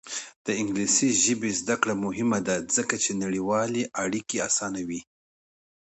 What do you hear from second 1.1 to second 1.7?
ژبې